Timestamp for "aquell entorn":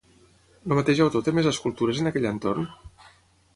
2.13-2.69